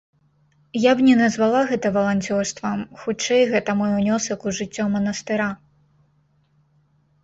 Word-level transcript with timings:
Я 0.89 0.93
б 1.01 1.05
не 1.07 1.13
назвала 1.19 1.59
гэта 1.73 1.91
валанцёрствам, 1.99 2.79
хутчэй, 3.03 3.47
гэта 3.55 3.79
мой 3.85 3.91
унёсак 4.01 4.39
у 4.51 4.59
жыццё 4.61 4.83
манастыра. 4.99 5.49